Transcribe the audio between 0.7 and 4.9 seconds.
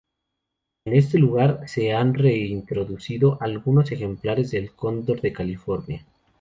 En este lugar se han re-introducido algunos ejemplares del